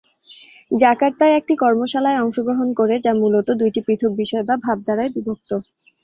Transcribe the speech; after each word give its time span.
জাকার্তায় 0.73 1.37
একটি 1.39 1.53
কর্মশালায় 1.55 2.21
অংশগ্রহণ 2.23 2.69
করে 2.79 2.95
যা 2.99 3.11
মূলত 3.21 3.47
দুইটি 3.61 3.79
পৃথক 3.85 4.11
বিষয়/ভাবধারায় 4.21 5.13
বিভক্ত। 5.15 5.49